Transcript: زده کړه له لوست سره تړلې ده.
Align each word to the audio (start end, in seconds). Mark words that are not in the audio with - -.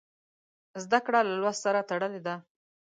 زده 0.83 0.99
کړه 1.05 1.19
له 1.29 1.33
لوست 1.41 1.61
سره 1.65 1.85
تړلې 1.89 2.21
ده. 2.27 2.35